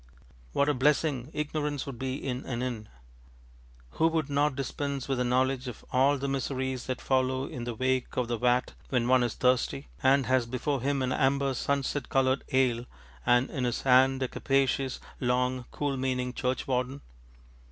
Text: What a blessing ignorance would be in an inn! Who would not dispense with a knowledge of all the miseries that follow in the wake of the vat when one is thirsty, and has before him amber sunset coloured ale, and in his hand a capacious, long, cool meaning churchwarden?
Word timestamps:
What 0.51 0.67
a 0.67 0.73
blessing 0.73 1.29
ignorance 1.31 1.85
would 1.85 1.99
be 1.99 2.15
in 2.15 2.43
an 2.47 2.63
inn! 2.63 2.89
Who 3.91 4.07
would 4.07 4.31
not 4.31 4.55
dispense 4.55 5.07
with 5.07 5.19
a 5.19 5.23
knowledge 5.23 5.67
of 5.67 5.85
all 5.93 6.17
the 6.17 6.27
miseries 6.27 6.87
that 6.87 6.99
follow 6.99 7.45
in 7.45 7.65
the 7.65 7.75
wake 7.75 8.17
of 8.17 8.27
the 8.27 8.35
vat 8.39 8.73
when 8.89 9.07
one 9.07 9.21
is 9.21 9.35
thirsty, 9.35 9.89
and 10.01 10.25
has 10.25 10.47
before 10.47 10.81
him 10.81 11.03
amber 11.03 11.53
sunset 11.53 12.09
coloured 12.09 12.43
ale, 12.51 12.87
and 13.27 13.51
in 13.51 13.63
his 13.63 13.83
hand 13.83 14.23
a 14.23 14.27
capacious, 14.27 14.99
long, 15.19 15.65
cool 15.69 15.95
meaning 15.97 16.33
churchwarden? 16.33 17.01